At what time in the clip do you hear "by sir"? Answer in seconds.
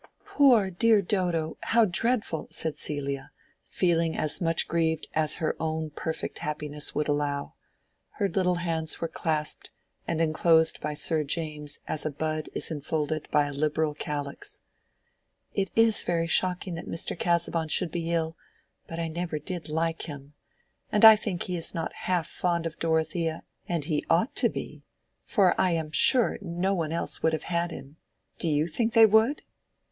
10.81-11.23